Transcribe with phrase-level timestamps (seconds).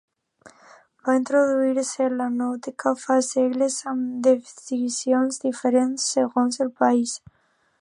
[1.09, 7.15] Va introduir-se en la nàutica fa segles amb definicions diferents segons el país.